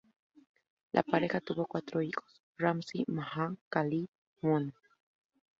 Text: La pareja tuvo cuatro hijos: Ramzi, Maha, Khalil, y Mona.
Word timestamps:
La 0.93 1.03
pareja 1.03 1.41
tuvo 1.41 1.67
cuatro 1.67 2.01
hijos: 2.01 2.41
Ramzi, 2.57 3.05
Maha, 3.07 3.55
Khalil, 3.69 4.09
y 4.41 4.47
Mona. 4.47 4.73